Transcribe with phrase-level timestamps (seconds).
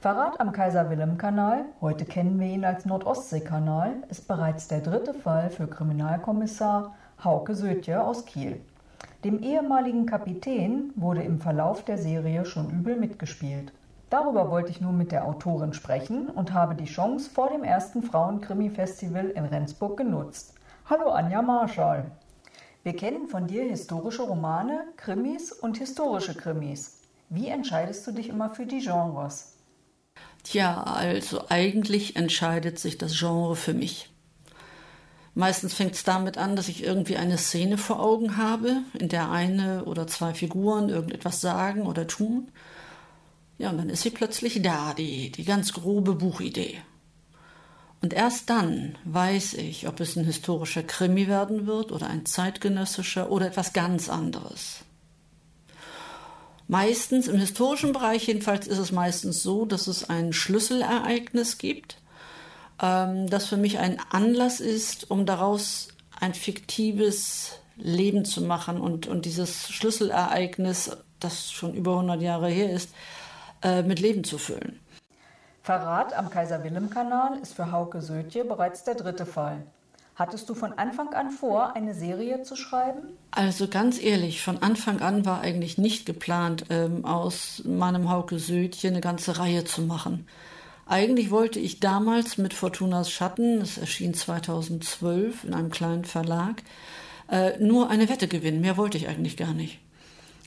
[0.00, 5.66] Verrat am Kaiser-Wilhelm-Kanal, heute kennen wir ihn als Nordostsee-Kanal, ist bereits der dritte Fall für
[5.66, 6.94] Kriminalkommissar
[7.24, 8.60] Hauke Sötje aus Kiel.
[9.24, 13.72] Dem ehemaligen Kapitän wurde im Verlauf der Serie schon übel mitgespielt.
[14.10, 18.02] Darüber wollte ich nun mit der Autorin sprechen und habe die Chance vor dem ersten
[18.02, 20.54] Frauenkrimi-Festival in Rendsburg genutzt.
[20.90, 22.04] Hallo Anja Marschall.
[22.82, 27.00] Wir kennen von dir historische Romane, Krimis und historische Krimis.
[27.30, 29.55] Wie entscheidest du dich immer für die Genres?
[30.46, 34.10] Tja, also eigentlich entscheidet sich das Genre für mich.
[35.34, 39.28] Meistens fängt es damit an, dass ich irgendwie eine Szene vor Augen habe, in der
[39.28, 42.52] eine oder zwei Figuren irgendetwas sagen oder tun.
[43.58, 46.78] Ja, und dann ist sie plötzlich da, die, die ganz grobe Buchidee.
[48.00, 53.32] Und erst dann weiß ich, ob es ein historischer Krimi werden wird oder ein zeitgenössischer
[53.32, 54.84] oder etwas ganz anderes.
[56.68, 61.98] Meistens im historischen Bereich jedenfalls ist es meistens so, dass es ein Schlüsselereignis gibt,
[62.82, 65.88] ähm, das für mich ein Anlass ist, um daraus
[66.20, 72.72] ein fiktives Leben zu machen und, und dieses Schlüsselereignis, das schon über 100 Jahre her
[72.72, 72.90] ist,
[73.62, 74.80] äh, mit Leben zu füllen.
[75.62, 79.66] Verrat am Kaiser-Wilhelm-Kanal ist für Hauke Sötje bereits der dritte Fall.
[80.16, 83.18] Hattest du von Anfang an vor, eine Serie zu schreiben?
[83.32, 88.94] Also ganz ehrlich, von Anfang an war eigentlich nicht geplant, ähm, aus meinem Hauke Södchen
[88.94, 90.26] eine ganze Reihe zu machen.
[90.86, 96.62] Eigentlich wollte ich damals mit Fortunas Schatten, das erschien 2012 in einem kleinen Verlag,
[97.30, 98.62] äh, nur eine Wette gewinnen.
[98.62, 99.80] Mehr wollte ich eigentlich gar nicht.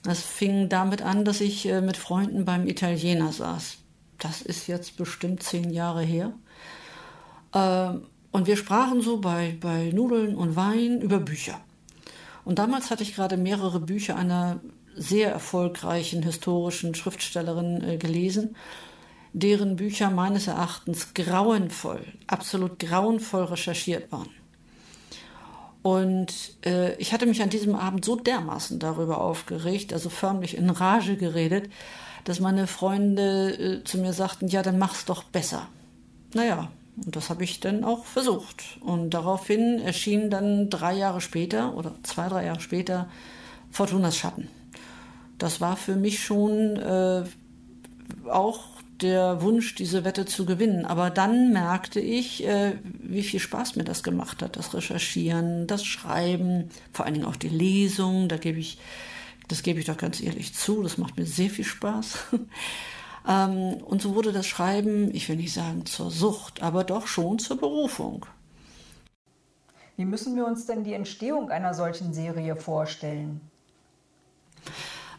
[0.02, 3.78] Das fing damit an, dass ich äh, mit Freunden beim Italiener saß.
[4.18, 6.34] Das ist jetzt bestimmt zehn Jahre her.
[7.54, 11.60] Ähm, und wir sprachen so bei, bei Nudeln und Wein über Bücher.
[12.46, 14.60] Und damals hatte ich gerade mehrere Bücher einer
[14.96, 18.56] sehr erfolgreichen historischen Schriftstellerin äh, gelesen,
[19.34, 24.30] deren Bücher meines Erachtens grauenvoll, absolut grauenvoll recherchiert waren.
[25.82, 30.70] Und äh, ich hatte mich an diesem Abend so dermaßen darüber aufgeregt, also förmlich in
[30.70, 31.70] Rage geredet,
[32.26, 35.68] dass meine Freunde äh, zu mir sagten, ja, dann mach's doch besser.
[36.34, 36.70] Naja,
[37.06, 38.78] und das habe ich dann auch versucht.
[38.82, 43.10] Und daraufhin erschien dann drei Jahre später oder zwei, drei Jahre später
[43.72, 44.48] Fortunas Schatten.
[45.38, 47.24] Das war für mich schon äh,
[48.30, 48.62] auch
[49.02, 50.86] der Wunsch, diese Wette zu gewinnen.
[50.86, 55.86] Aber dann merkte ich, äh, wie viel Spaß mir das gemacht hat, das Recherchieren, das
[55.86, 58.28] Schreiben, vor allen Dingen auch die Lesung.
[58.28, 58.78] Da gebe ich,
[59.48, 62.18] das gebe ich doch ganz ehrlich zu, das macht mir sehr viel Spaß.
[63.30, 67.38] Ähm, und so wurde das Schreiben, ich will nicht sagen zur Sucht, aber doch schon
[67.38, 68.26] zur Berufung.
[69.96, 73.40] Wie müssen wir uns denn die Entstehung einer solchen Serie vorstellen?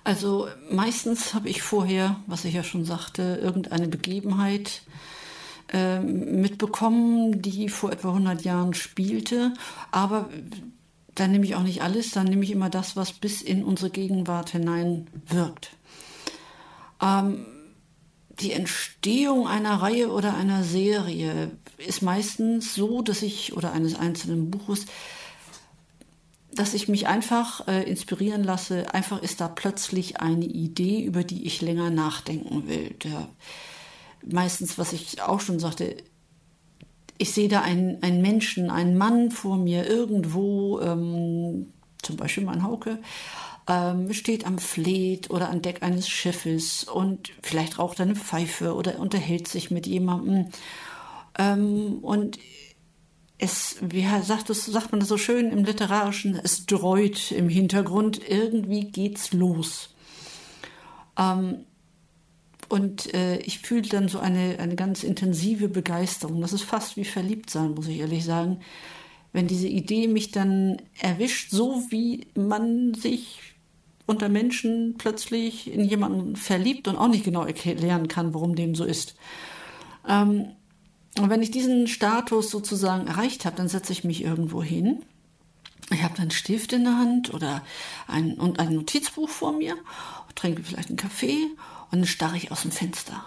[0.03, 4.82] Also meistens habe ich vorher, was ich ja schon sagte, irgendeine Begebenheit
[5.72, 9.53] äh, mitbekommen, die vor etwa 100 Jahren spielte.
[9.92, 10.31] Aber
[11.15, 13.91] dann nehme ich auch nicht alles, dann nehme ich immer das, was bis in unsere
[13.91, 15.71] Gegenwart hinein wirkt.
[17.03, 17.44] Ähm,
[18.41, 24.51] die Entstehung einer Reihe oder einer Serie ist meistens so, dass ich, oder eines einzelnen
[24.51, 24.87] Buches,
[26.53, 28.93] dass ich mich einfach äh, inspirieren lasse.
[28.93, 32.91] Einfach ist da plötzlich eine Idee, über die ich länger nachdenken will.
[33.05, 33.28] Der,
[34.27, 35.97] meistens, was ich auch schon sagte,
[37.19, 41.72] ich sehe da einen, einen Menschen, einen Mann vor mir irgendwo, ähm,
[42.03, 42.99] zum Beispiel mein Hauke,
[43.69, 48.75] ähm, steht am Fleet oder an Deck eines Schiffes und vielleicht raucht er eine Pfeife
[48.75, 50.48] oder unterhält sich mit jemandem.
[51.38, 52.38] Ähm, und
[53.38, 58.21] es, wie sagt, das, sagt man das so schön im Literarischen, es dreut im Hintergrund,
[58.28, 59.94] irgendwie geht's los.
[61.16, 61.65] Ähm,
[62.69, 66.41] und äh, ich fühle dann so eine, eine ganz intensive Begeisterung.
[66.41, 68.60] Das ist fast wie verliebt sein, muss ich ehrlich sagen.
[69.32, 73.38] Wenn diese Idee mich dann erwischt, so wie man sich
[74.06, 78.84] unter Menschen plötzlich in jemanden verliebt und auch nicht genau erklären kann, warum dem so
[78.84, 79.15] ist.
[80.09, 80.48] Ähm,
[81.18, 85.03] und wenn ich diesen Status sozusagen erreicht habe, dann setze ich mich irgendwo hin.
[85.92, 87.62] Ich habe dann einen Stift in der Hand oder
[88.06, 89.77] ein, und ein Notizbuch vor mir,
[90.34, 91.47] trinke vielleicht einen Kaffee
[91.91, 93.24] und dann starre ich aus dem Fenster.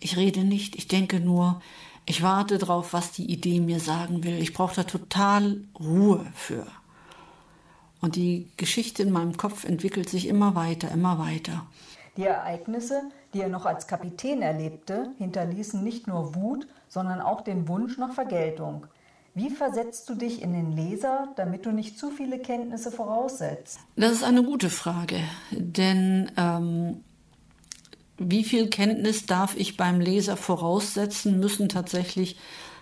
[0.00, 1.60] Ich rede nicht, ich denke nur,
[2.06, 4.40] ich warte darauf, was die Idee mir sagen will.
[4.40, 6.66] Ich brauche da total Ruhe für.
[8.00, 11.66] Und die Geschichte in meinem Kopf entwickelt sich immer weiter, immer weiter.
[12.16, 13.02] Die Ereignisse,
[13.34, 18.12] die er noch als Kapitän erlebte, hinterließen nicht nur Wut, sondern auch den Wunsch nach
[18.12, 18.86] Vergeltung.
[19.34, 23.80] Wie versetzt du dich in den Leser, damit du nicht zu viele Kenntnisse voraussetzt?
[23.96, 25.18] Das ist eine gute Frage,
[25.50, 27.04] denn ähm,
[28.18, 31.38] wie viel Kenntnis darf ich beim Leser voraussetzen?
[31.38, 32.36] Müssen tatsächlich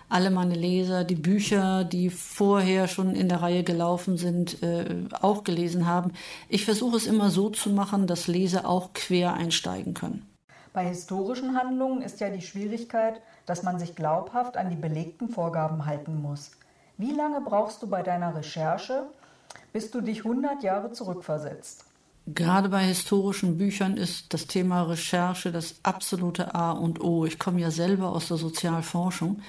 [0.09, 5.43] alle meine Leser die Bücher, die vorher schon in der Reihe gelaufen sind, äh, auch
[5.43, 6.13] gelesen haben.
[6.47, 10.29] Ich versuche es immer so zu machen, dass Leser auch quer einsteigen können.
[10.73, 15.85] Bei historischen Handlungen ist ja die Schwierigkeit, dass man sich glaubhaft an die belegten Vorgaben
[15.85, 16.51] halten muss.
[16.97, 19.07] Wie lange brauchst du bei deiner Recherche,
[19.73, 21.85] bis du dich 100 Jahre zurückversetzt?
[22.27, 27.25] Gerade bei historischen Büchern ist das Thema Recherche das absolute A und O.
[27.25, 29.41] Ich komme ja selber aus der Sozialforschung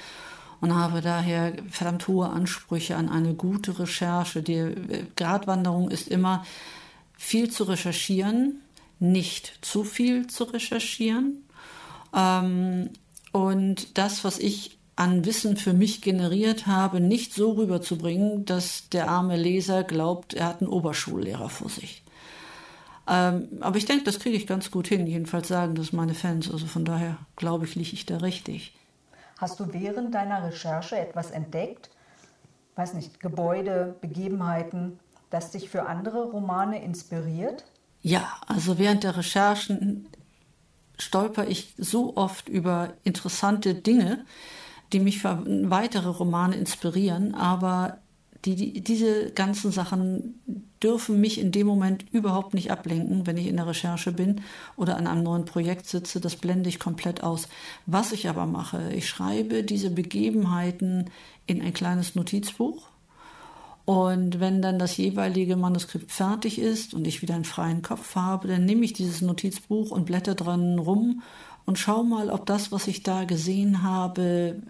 [0.60, 4.42] und habe daher verdammt hohe Ansprüche an eine gute Recherche.
[4.42, 6.44] Die äh, Gratwanderung ist immer
[7.16, 8.60] viel zu recherchieren,
[8.98, 11.44] nicht zu viel zu recherchieren.
[12.14, 12.90] Ähm,
[13.32, 19.08] und das, was ich an Wissen für mich generiert habe, nicht so rüberzubringen, dass der
[19.08, 22.02] arme Leser glaubt, er hat einen Oberschullehrer vor sich.
[23.08, 25.06] Ähm, aber ich denke, das kriege ich ganz gut hin.
[25.06, 26.50] Jedenfalls sagen das meine Fans.
[26.50, 28.74] Also von daher glaube ich, liege ich da richtig.
[29.38, 31.90] Hast du während deiner Recherche etwas entdeckt?
[32.74, 34.98] Weiß nicht, Gebäude, Begebenheiten,
[35.30, 37.64] das dich für andere Romane inspiriert?
[38.02, 40.08] Ja, also während der Recherchen
[40.98, 44.24] stolper ich so oft über interessante Dinge,
[44.92, 47.98] die mich für weitere Romane inspirieren, aber
[48.44, 50.40] die, die, diese ganzen Sachen
[50.82, 54.42] dürfen mich in dem Moment überhaupt nicht ablenken, wenn ich in der Recherche bin
[54.76, 56.20] oder an einem neuen Projekt sitze.
[56.20, 57.48] Das blende ich komplett aus.
[57.86, 61.10] Was ich aber mache, ich schreibe diese Begebenheiten
[61.46, 62.88] in ein kleines Notizbuch.
[63.84, 68.48] Und wenn dann das jeweilige Manuskript fertig ist und ich wieder einen freien Kopf habe,
[68.48, 71.22] dann nehme ich dieses Notizbuch und blätter dran rum
[71.66, 74.60] und schaue mal, ob das, was ich da gesehen habe,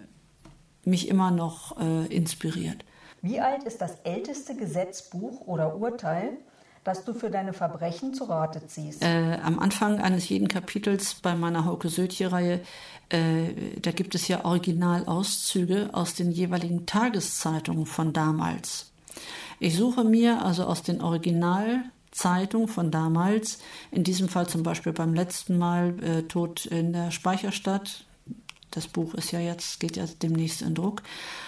[0.84, 2.84] mich immer noch äh, inspiriert.
[3.22, 6.38] Wie alt ist das älteste Gesetzbuch oder Urteil,
[6.84, 9.02] das du für deine Verbrechen zu Rate ziehst?
[9.02, 12.60] Äh, am Anfang eines jeden Kapitels bei meiner Hauke Södje-Reihe,
[13.08, 18.92] äh, da gibt es ja Originalauszüge aus den jeweiligen Tageszeitungen von damals.
[19.58, 23.58] Ich suche mir also aus den Originalzeitungen von damals,
[23.90, 28.05] in diesem Fall zum Beispiel beim letzten Mal äh, Tod in der Speicherstadt,
[28.76, 31.02] das Buch ist ja jetzt, geht ja demnächst in Druck,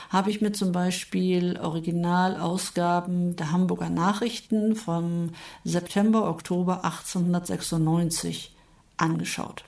[0.08, 5.30] habe ich mir zum Beispiel Originalausgaben der Hamburger Nachrichten vom
[5.62, 8.56] September, Oktober 1896
[8.96, 9.64] angeschaut.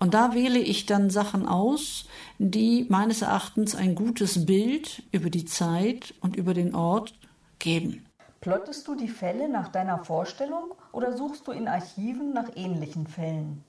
[0.00, 2.06] Und da wähle ich dann Sachen aus,
[2.38, 7.14] die meines Erachtens ein gutes Bild über die Zeit und über den Ort
[7.60, 8.04] geben.
[8.40, 13.62] Plottest du die Fälle nach deiner Vorstellung oder suchst du in Archiven nach ähnlichen Fällen?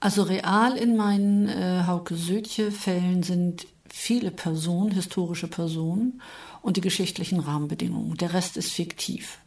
[0.00, 6.20] Also real in meinen äh, Hauke Södje-Fällen sind viele Personen, historische Personen
[6.62, 8.16] und die geschichtlichen Rahmenbedingungen.
[8.16, 9.38] Der Rest ist fiktiv.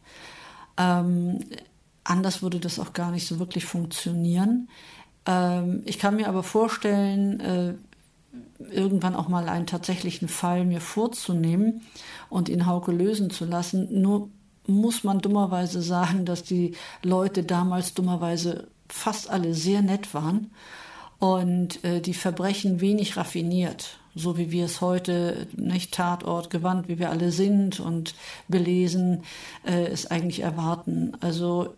[0.77, 1.39] Ähm,
[2.03, 4.68] anders würde das auch gar nicht so wirklich funktionieren.
[5.25, 7.74] Ähm, ich kann mir aber vorstellen, äh,
[8.71, 11.81] irgendwann auch mal einen tatsächlichen Fall mir vorzunehmen
[12.30, 14.01] und ihn Hauke lösen zu lassen.
[14.01, 14.30] Nur
[14.68, 20.52] muss man dummerweise sagen, dass die Leute damals dummerweise fast alle sehr nett waren
[21.20, 27.00] und äh, die Verbrechen wenig raffiniert, so wie wir es heute nicht Tatort gewandt, wie
[27.00, 28.16] wir alle sind und
[28.48, 29.24] belesen,
[29.66, 31.16] äh, es eigentlich erwarten.
[31.21, 31.76] Also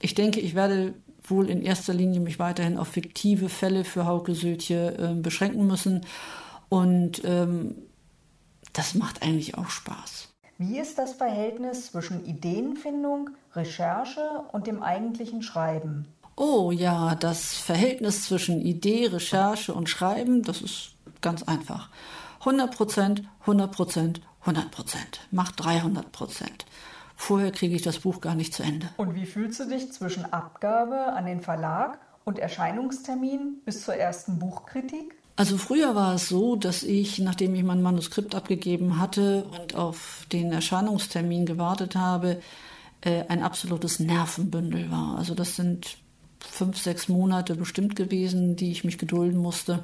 [0.00, 0.94] ich denke, ich werde
[1.24, 6.06] wohl in erster Linie mich weiterhin auf fiktive Fälle für Hauke Södje äh, beschränken müssen
[6.68, 7.76] und ähm,
[8.72, 10.32] das macht eigentlich auch Spaß.
[10.58, 16.06] Wie ist das Verhältnis zwischen Ideenfindung, Recherche und dem eigentlichen Schreiben?
[16.36, 21.88] Oh ja, das Verhältnis zwischen Idee, Recherche und Schreiben, das ist ganz einfach.
[22.40, 25.20] 100 Prozent, 100 Prozent, 100 Prozent.
[25.30, 26.66] Macht 300 Prozent.
[27.14, 28.88] Vorher kriege ich das Buch gar nicht zu Ende.
[28.96, 34.38] Und wie fühlst du dich zwischen Abgabe an den Verlag und Erscheinungstermin bis zur ersten
[34.38, 35.14] Buchkritik?
[35.36, 40.26] Also früher war es so, dass ich, nachdem ich mein Manuskript abgegeben hatte und auf
[40.32, 42.40] den Erscheinungstermin gewartet habe,
[43.00, 45.16] äh, ein absolutes Nervenbündel war.
[45.18, 45.96] Also das sind
[46.48, 49.82] fünf, sechs Monate bestimmt gewesen, die ich mich gedulden musste.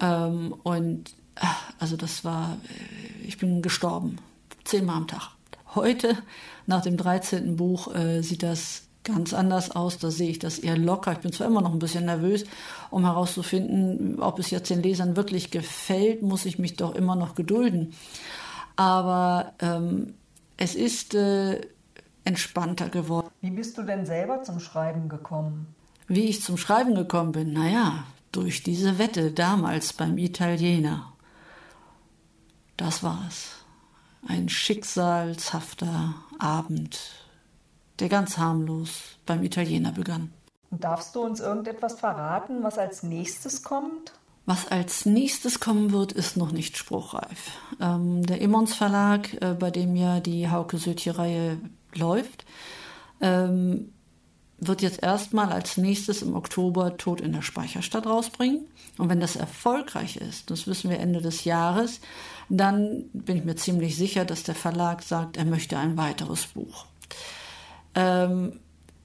[0.00, 1.14] Ähm, und
[1.78, 4.18] also das war, äh, ich bin gestorben,
[4.64, 5.30] zehnmal am Tag.
[5.74, 6.16] Heute,
[6.66, 7.56] nach dem 13.
[7.56, 9.98] Buch, äh, sieht das ganz anders aus.
[9.98, 11.12] Da sehe ich das eher locker.
[11.12, 12.44] Ich bin zwar immer noch ein bisschen nervös,
[12.90, 17.34] um herauszufinden, ob es jetzt den Lesern wirklich gefällt, muss ich mich doch immer noch
[17.34, 17.94] gedulden.
[18.76, 20.14] Aber ähm,
[20.56, 21.60] es ist äh,
[22.24, 23.30] entspannter geworden.
[23.40, 25.74] Wie bist du denn selber zum Schreiben gekommen?
[26.06, 27.52] Wie ich zum Schreiben gekommen bin?
[27.52, 31.12] Naja, durch diese Wette damals beim Italiener.
[32.76, 33.64] Das war's.
[34.26, 36.98] Ein schicksalshafter Abend,
[37.98, 40.32] der ganz harmlos beim Italiener begann.
[40.70, 44.12] Und darfst du uns irgendetwas verraten, was als nächstes kommt?
[44.46, 47.58] Was als nächstes kommen wird, ist noch nicht spruchreif.
[47.80, 51.58] Ähm, der Immons Verlag, äh, bei dem ja die Hauke Sötje-Reihe
[51.96, 52.44] läuft,
[53.20, 53.92] ähm,
[54.58, 58.66] wird jetzt erstmal als nächstes im Oktober Tod in der Speicherstadt rausbringen.
[58.98, 62.00] Und wenn das erfolgreich ist, das wissen wir Ende des Jahres,
[62.50, 66.84] dann bin ich mir ziemlich sicher, dass der Verlag sagt, er möchte ein weiteres Buch.
[67.94, 68.60] Ähm,